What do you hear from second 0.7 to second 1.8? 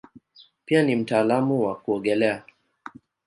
ni mtaalamu wa